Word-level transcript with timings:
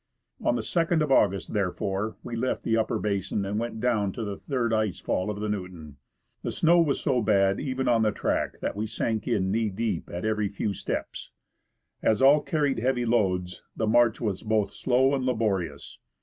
On 0.43 0.55
the 0.55 0.63
2nd 0.63 1.03
of 1.03 1.11
August, 1.11 1.53
therefore, 1.53 2.17
we 2.23 2.35
left 2.35 2.63
the 2.63 2.75
upper 2.75 2.97
basin 2.97 3.45
and 3.45 3.59
went 3.59 3.79
down 3.79 4.11
to 4.13 4.23
the 4.23 4.35
third 4.35 4.73
ice 4.73 4.99
fall 4.99 5.29
of 5.29 5.39
the 5.39 5.47
Newton. 5.47 5.97
The 6.41 6.49
snow 6.51 6.81
was 6.81 6.99
so 6.99 7.21
bad 7.21 7.59
even 7.59 7.87
on 7.87 8.01
the 8.01 8.11
track 8.11 8.59
that 8.61 8.75
we 8.75 8.87
sank 8.87 9.27
in 9.27 9.51
knee 9.51 9.69
deep 9.69 10.09
at 10.11 10.25
every 10.25 10.47
few 10.49 10.73
steps. 10.73 11.29
As 12.01 12.19
all 12.19 12.41
carried 12.41 12.79
heavy 12.79 13.05
loads, 13.05 13.61
the 13.75 13.85
march 13.85 14.19
was 14.19 14.41
both 14.41 14.73
slow 14.73 15.13
and 15.13 15.23
laborious. 15.23 15.99